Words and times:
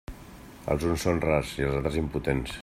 Els 0.75 0.85
uns 0.93 1.05
són 1.09 1.21
rars 1.27 1.53
i 1.61 1.67
els 1.69 1.79
altres 1.81 2.01
impotents. 2.05 2.59